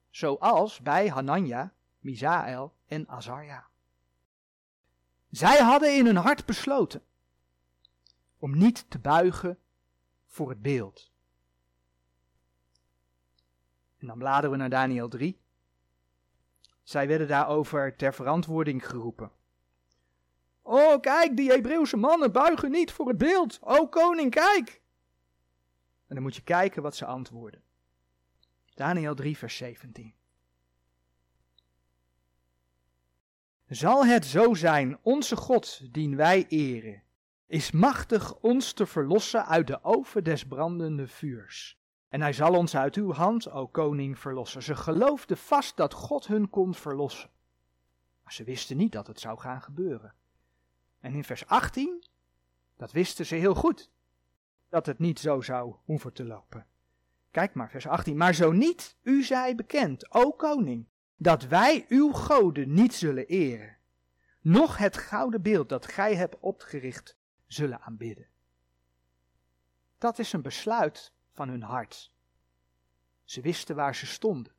[0.10, 3.70] Zoals bij Hanania, Misaël en Azarja.
[5.30, 7.04] Zij hadden in hun hart besloten
[8.38, 9.60] om niet te buigen
[10.28, 11.11] voor het beeld.
[14.02, 15.40] En dan bladeren we naar Daniel 3.
[16.84, 19.32] Zij werden daarover ter verantwoording geroepen.
[20.62, 23.60] Oh, kijk, die Hebreeuwse mannen buigen niet voor het beeld.
[23.62, 24.82] O koning, kijk!
[26.08, 27.62] En dan moet je kijken wat ze antwoorden.
[28.74, 30.14] Daniel 3, vers 17.
[33.68, 37.04] Zal het zo zijn, onze God, dien wij eren,
[37.48, 41.81] is machtig ons te verlossen uit de oven des brandende vuurs.
[42.12, 44.64] En hij zal ons uit uw hand, o koning, verlossen.
[44.64, 47.30] Ze geloofden vast dat God hun kon verlossen.
[48.24, 50.14] Maar ze wisten niet dat het zou gaan gebeuren.
[51.00, 52.04] En in vers 18,
[52.78, 53.92] dat wisten ze heel goed,
[54.70, 56.66] dat het niet zo zou hoeven te lopen.
[57.32, 58.18] Kijk maar, vers 18.
[58.18, 63.78] Maar zo niet, u zij bekend, o koning, dat wij uw goden niet zullen eren,
[64.42, 68.28] noch het gouden beeld dat gij hebt opgericht zullen aanbidden.
[69.98, 72.12] Dat is een besluit van hun hart.
[73.24, 74.54] Ze wisten waar ze stonden.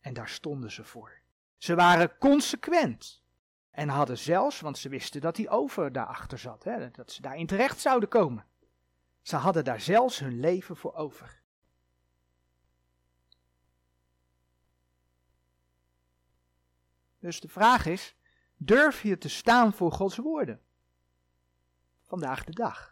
[0.00, 1.20] En daar stonden ze voor.
[1.58, 3.22] Ze waren consequent.
[3.70, 7.46] En hadden zelfs, want ze wisten dat die over daarachter zat, hè, dat ze daarin
[7.46, 8.46] terecht zouden komen.
[9.22, 11.40] Ze hadden daar zelfs hun leven voor over.
[17.18, 18.16] Dus de vraag is,
[18.56, 20.60] durf je te staan voor Gods woorden?
[22.02, 22.89] Vandaag de dag.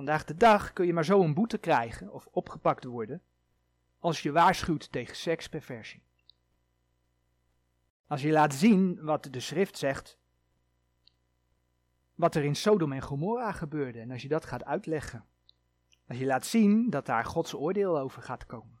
[0.00, 3.22] Vandaag de dag kun je maar zo een boete krijgen of opgepakt worden
[3.98, 6.02] als je waarschuwt tegen seksperversie.
[8.06, 10.18] Als je laat zien wat de schrift zegt,
[12.14, 15.24] wat er in Sodom en Gomorra gebeurde en als je dat gaat uitleggen.
[16.08, 18.80] Als je laat zien dat daar Gods oordeel over gaat komen.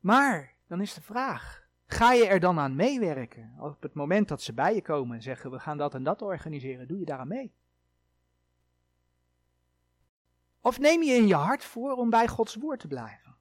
[0.00, 3.54] Maar, dan is de vraag, ga je er dan aan meewerken?
[3.58, 6.22] Op het moment dat ze bij je komen en zeggen, we gaan dat en dat
[6.22, 7.52] organiseren, doe je daaraan mee?
[10.60, 13.36] Of neem je in je hart voor om bij Gods woord te blijven?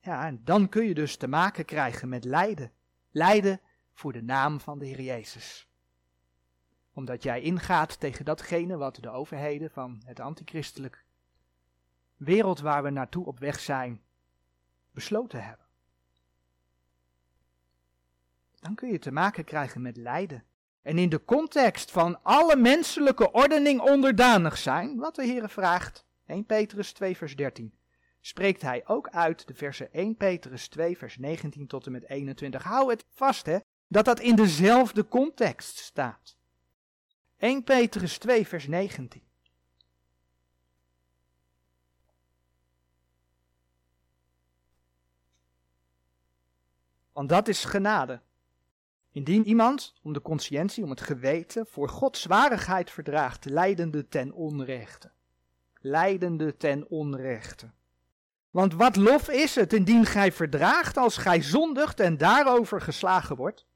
[0.00, 2.72] Ja, en dan kun je dus te maken krijgen met lijden.
[3.10, 3.60] Lijden
[3.92, 5.68] voor de naam van de Heer Jezus.
[6.92, 11.04] Omdat jij ingaat tegen datgene wat de overheden van het antichristelijk
[12.16, 14.02] wereld waar we naartoe op weg zijn,
[14.90, 15.66] besloten hebben.
[18.60, 20.44] Dan kun je te maken krijgen met lijden.
[20.82, 26.44] En in de context van alle menselijke ordening onderdanig zijn, wat de Heer vraagt, 1
[26.46, 27.74] Petrus 2 vers 13,
[28.20, 32.62] spreekt hij ook uit de versen 1 Petrus 2 vers 19 tot en met 21.
[32.62, 33.58] Hou het vast hè,
[33.88, 36.36] dat dat in dezelfde context staat.
[37.36, 39.22] 1 Petrus 2 vers 19.
[47.12, 48.20] Want dat is genade.
[49.12, 55.10] Indien iemand om de conscientie, om het geweten, voor God zwarigheid verdraagt, leidende ten onrechte.
[55.80, 57.70] Leidende ten onrechte.
[58.50, 63.66] Want wat lof is het indien gij verdraagt als gij zondigt en daarover geslagen wordt?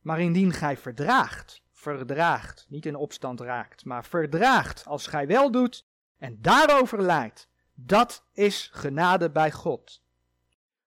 [0.00, 5.86] Maar indien gij verdraagt, verdraagt, niet in opstand raakt, maar verdraagt als gij wel doet
[6.18, 10.02] en daarover lijdt, dat is genade bij God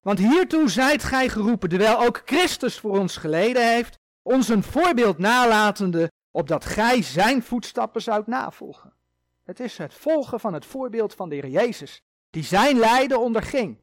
[0.04, 5.18] Want hiertoe zijt gij geroepen, terwijl ook Christus voor ons geleden heeft, ons een voorbeeld
[5.18, 8.93] nalatende, opdat gij zijn voetstappen zoudt navolgen.
[9.43, 13.78] Het is het volgen van het voorbeeld van de Heer Jezus, die zijn lijden onderging.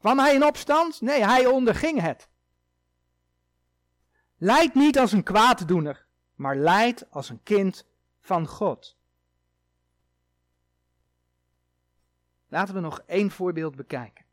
[0.00, 1.00] Kwam hij in opstand?
[1.00, 2.28] Nee, hij onderging het.
[4.38, 7.86] Leid niet als een kwaaddoener, maar leid als een kind
[8.20, 8.96] van God.
[12.54, 14.24] Laten we nog één voorbeeld bekijken.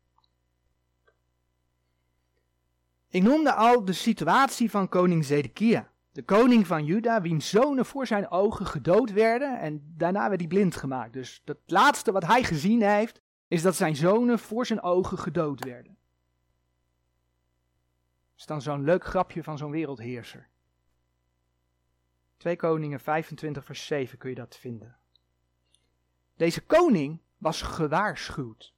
[3.08, 5.90] Ik noemde al de situatie van koning Zedekia.
[6.12, 10.48] De koning van Juda, wiens zonen voor zijn ogen gedood werden en daarna werd hij
[10.48, 11.12] blind gemaakt.
[11.12, 15.64] Dus het laatste wat hij gezien heeft, is dat zijn zonen voor zijn ogen gedood
[15.64, 15.96] werden.
[18.30, 20.48] Dat is dan zo'n leuk grapje van zo'n wereldheerser.
[22.36, 24.96] 2 Koningen 25 vers 7 kun je dat vinden.
[26.36, 28.74] Deze koning was gewaarschuwd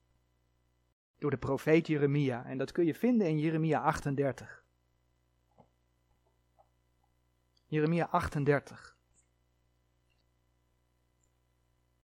[1.19, 4.63] door de profeet Jeremia en dat kun je vinden in Jeremia 38.
[7.67, 8.97] Jeremia 38.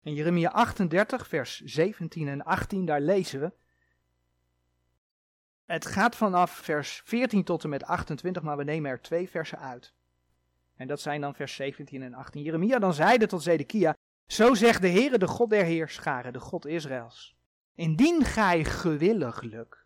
[0.02, 3.52] In Jeremia 38, vers 17 en 18, daar lezen we.
[5.64, 9.58] Het gaat vanaf vers 14 tot en met 28, maar we nemen er twee versen
[9.58, 9.92] uit.
[10.76, 12.42] En dat zijn dan vers 17 en 18.
[12.42, 13.96] Jeremia dan zeide tot Zedekia,
[14.30, 17.36] zo zegt de Heere, de God der Heerscharen, de God Israëls.
[17.74, 19.84] Indien gij gewilliglijk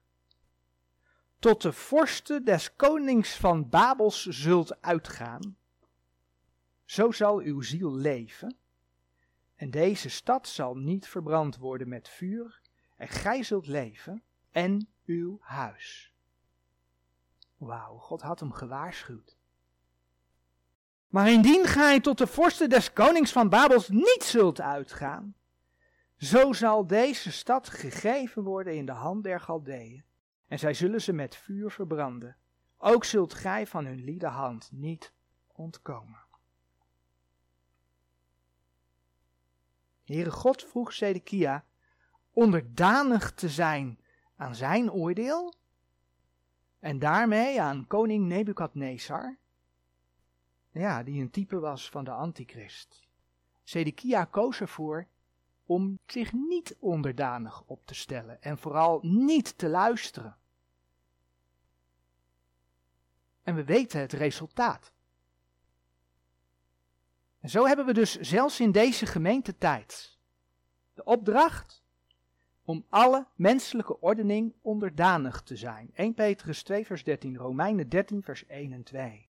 [1.39, 5.57] tot de vorsten des konings van Babels zult uitgaan,
[6.85, 8.57] zo zal uw ziel leven,
[9.57, 12.61] en deze stad zal niet verbrand worden met vuur,
[12.97, 16.13] en gij zult leven en uw huis.
[17.57, 19.37] Wauw, God had hem gewaarschuwd.
[21.15, 25.35] Maar indien gij tot de vorsten des konings van Babels niet zult uitgaan,
[26.17, 30.05] zo zal deze stad gegeven worden in de hand der Galdeeën,
[30.49, 32.37] en zij zullen ze met vuur verbranden.
[32.79, 35.13] Ook zult gij van hun liede hand niet
[35.53, 36.19] ontkomen.
[40.05, 41.65] Heere God vroeg Zedekia
[42.33, 43.99] onderdanig te zijn
[44.37, 45.55] aan zijn oordeel
[46.79, 49.39] en daarmee aan koning Nebukadnezar,
[50.81, 53.01] ja, die een type was van de antichrist.
[53.63, 55.07] Zedekia koos ervoor
[55.67, 60.37] om zich niet onderdanig op te stellen en vooral niet te luisteren.
[63.43, 64.93] En we weten het resultaat.
[67.41, 70.19] En zo hebben we dus zelfs in deze gemeentetijd
[70.95, 71.83] de opdracht
[72.65, 75.91] om alle menselijke ordening onderdanig te zijn.
[75.95, 79.29] 1 Petrus 2 vers 13, Romeinen 13 vers 1 en 2.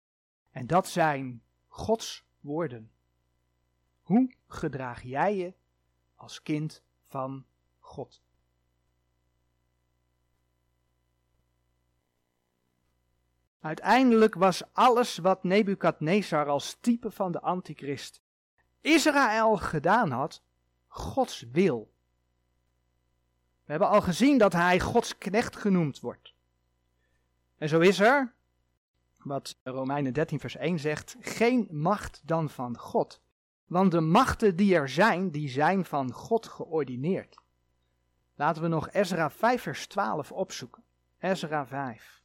[0.54, 2.90] En dat zijn Gods woorden.
[4.02, 5.54] Hoe gedraag jij je
[6.14, 7.44] als kind van
[7.78, 8.22] God?
[13.60, 18.22] Uiteindelijk was alles wat Nebukadnezar als type van de antichrist
[18.80, 20.42] Israël gedaan had,
[20.86, 21.92] Gods wil.
[23.64, 26.34] We hebben al gezien dat hij Gods knecht genoemd wordt.
[27.56, 28.33] En zo is er,
[29.24, 33.22] wat Romeinen 13 vers 1 zegt, geen macht dan van God.
[33.66, 37.36] Want de machten die er zijn, die zijn van God geordineerd.
[38.34, 40.82] Laten we nog Ezra 5 vers 12 opzoeken.
[41.18, 42.22] Ezra 5.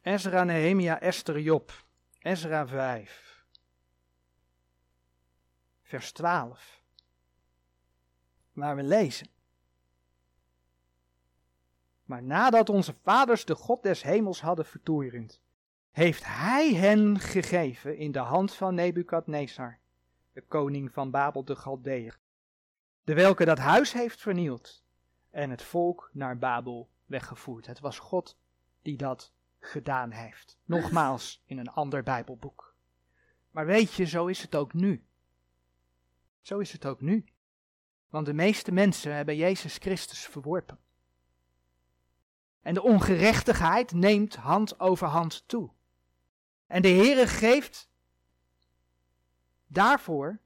[0.00, 1.84] Ezra, Nehemia, Esther, Job.
[2.18, 3.44] Ezra 5.
[5.82, 6.82] Vers 12.
[8.52, 9.35] Waar we lezen.
[12.06, 15.40] Maar nadat onze vaders de God des hemels hadden vertoerend,
[15.90, 19.78] heeft hij hen gegeven in de hand van Nebukadnezar,
[20.32, 22.18] de koning van Babel de Galdeer,
[23.04, 24.82] de welke dat huis heeft vernield
[25.30, 27.66] en het volk naar Babel weggevoerd.
[27.66, 28.36] Het was God
[28.82, 30.58] die dat gedaan heeft.
[30.64, 32.74] Nogmaals in een ander Bijbelboek.
[33.50, 35.04] Maar weet je, zo is het ook nu.
[36.40, 37.24] Zo is het ook nu.
[38.08, 40.78] Want de meeste mensen hebben Jezus Christus verworpen.
[42.66, 45.70] En de ongerechtigheid neemt hand over hand toe.
[46.66, 47.88] En de Heere geeft
[49.66, 50.38] daarvoor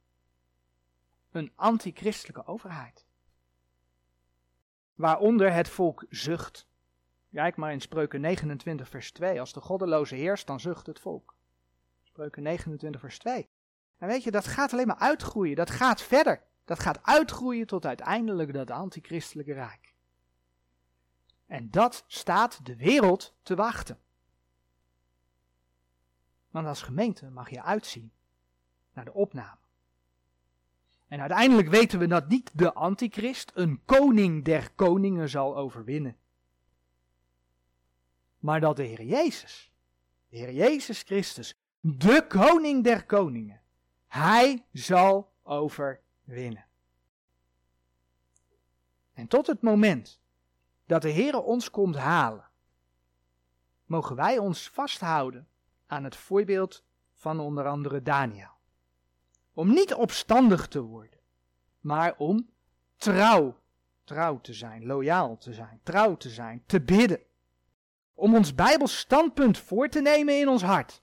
[1.30, 3.06] een antichristelijke overheid.
[4.94, 6.66] Waaronder het volk zucht.
[7.32, 9.40] Kijk maar in Spreuken 29 vers 2.
[9.40, 11.34] Als de goddeloze heerst, dan zucht het volk.
[12.02, 13.48] Spreuken 29 vers 2.
[13.98, 15.56] En weet je, dat gaat alleen maar uitgroeien.
[15.56, 16.42] Dat gaat verder.
[16.64, 19.89] Dat gaat uitgroeien tot uiteindelijk dat antichristelijke rijk.
[21.50, 23.98] En dat staat de wereld te wachten.
[26.50, 28.12] Want als gemeente mag je uitzien
[28.92, 29.58] naar de opname.
[31.08, 36.16] En uiteindelijk weten we dat niet de antichrist, een koning der koningen, zal overwinnen.
[38.38, 39.72] Maar dat de Heer Jezus,
[40.28, 43.60] de Heer Jezus Christus, de koning der koningen,
[44.06, 46.66] hij zal overwinnen.
[49.12, 50.20] En tot het moment
[50.90, 52.48] dat de Heer ons komt halen,
[53.84, 55.48] mogen wij ons vasthouden
[55.86, 56.84] aan het voorbeeld
[57.14, 58.50] van onder andere Daniel.
[59.52, 61.18] Om niet opstandig te worden,
[61.80, 62.50] maar om
[62.96, 63.60] trouw,
[64.04, 67.20] trouw te zijn, loyaal te zijn, trouw te zijn, te bidden.
[68.14, 71.02] Om ons Bijbels standpunt voor te nemen in ons hart.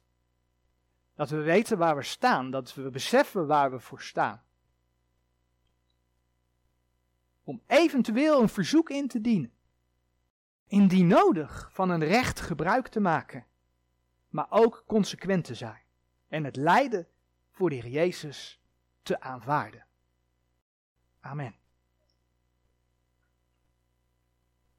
[1.15, 4.43] Dat we weten waar we staan, dat we beseffen waar we voor staan.
[7.43, 9.55] Om eventueel een verzoek in te dienen.
[10.67, 13.45] Indien nodig van een recht gebruik te maken,
[14.29, 15.81] maar ook consequent te zijn
[16.27, 17.07] en het lijden
[17.51, 18.61] voor de Heer Jezus
[19.01, 19.85] te aanvaarden.
[21.19, 21.55] Amen.